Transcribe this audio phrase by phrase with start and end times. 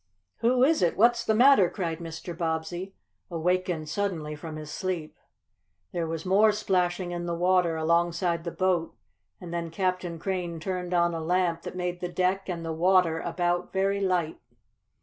[0.37, 0.97] "Who is it?
[0.97, 2.35] What's the matter?" cried Mr.
[2.35, 2.95] Bobbsey,
[3.29, 5.15] awakened suddenly from his sleep.
[5.91, 8.95] There was more splashing in the water alongside the boat,
[9.39, 13.19] and then Captain Crane turned on a lamp that made the deck and the water
[13.19, 14.39] about very light.